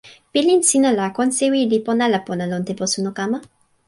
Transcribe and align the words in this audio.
pilin 0.31 0.61
sina 0.69 0.89
la 0.97 1.05
kon 1.15 1.29
sewi 1.37 1.59
li 1.71 1.77
pona 1.85 2.03
ala 2.07 2.19
pona 2.27 2.45
lon 2.51 2.63
tenpo 2.67 2.85
suno 2.93 3.11
kama? 3.19 3.37